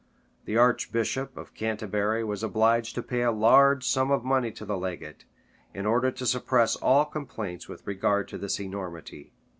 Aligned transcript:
The 0.45 0.57
archbishop 0.57 1.37
of 1.37 1.53
Canterbury 1.53 2.23
was 2.23 2.41
obliged 2.41 2.95
to 2.95 3.03
pay 3.03 3.21
a 3.21 3.29
large 3.31 3.85
sum 3.85 4.09
of 4.09 4.23
money 4.23 4.49
to 4.53 4.65
the 4.65 4.75
legate, 4.75 5.25
in 5.75 5.85
order 5.85 6.09
to 6.09 6.25
suppress 6.25 6.75
all 6.75 7.05
complaints 7.05 7.69
with 7.69 7.85
regard 7.85 8.27
to 8.29 8.39
this 8.39 8.59
enormity. 8.59 9.31